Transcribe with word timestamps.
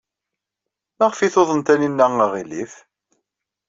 Maɣef 0.97 1.19
ay 1.19 1.31
tuḍen 1.33 1.61
Taninna 1.65 2.05
aɣilif? 2.25 2.73